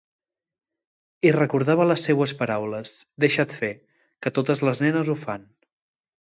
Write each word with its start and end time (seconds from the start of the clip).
I 1.29 1.33
recordava 1.35 1.85
les 1.89 2.05
seues 2.09 2.33
paraules, 2.39 2.95
deixa't 3.25 3.55
fer, 3.59 3.71
que 4.25 4.33
totes 4.39 4.65
les 4.71 4.83
nenes 4.87 5.13
ho 5.15 5.19
fan... 5.27 5.47